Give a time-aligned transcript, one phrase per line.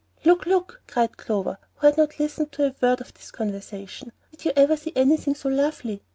[0.25, 4.45] "Look, look!" cried Clover, who had not listened to a word of this conversation; "did
[4.45, 6.01] you ever see anything so lovely?"